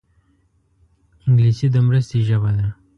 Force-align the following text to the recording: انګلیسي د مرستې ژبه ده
انګلیسي 1.27 1.67
د 1.71 1.75
مرستې 1.87 2.17
ژبه 2.27 2.51
ده 2.57 2.67